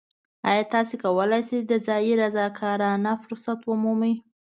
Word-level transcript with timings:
ایا 0.49 0.63
تاسو 0.73 0.93
کولی 1.03 1.41
شئ 1.47 1.59
د 1.69 1.73
ځایی 1.87 2.11
رضاکارانه 2.21 3.11
فرصت 3.23 3.59
ومومئ؟ 3.65 4.13